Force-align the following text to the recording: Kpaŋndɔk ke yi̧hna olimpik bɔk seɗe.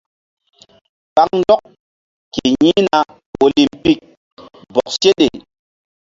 Kpaŋndɔk 1.11 1.63
ke 2.33 2.43
yi̧hna 2.61 2.99
olimpik 3.45 3.99
bɔk 4.73 4.87
seɗe. 4.99 5.27